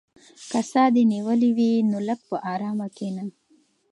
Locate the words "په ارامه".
2.29-2.87